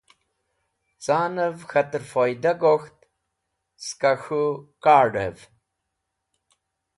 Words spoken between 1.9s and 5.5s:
foyda gok̃ht, skẽ k̃hũ kard̃ev.